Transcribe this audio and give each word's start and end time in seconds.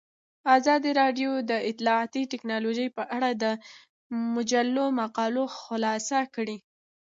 ازادي 0.57 0.91
راډیو 1.01 1.29
د 1.49 1.51
اطلاعاتی 1.69 2.23
تکنالوژي 2.33 2.87
په 2.97 3.03
اړه 3.15 3.29
د 3.43 3.45
مجلو 4.35 4.85
مقالو 4.99 5.43
خلاصه 5.59 6.19
کړې. 6.35 6.57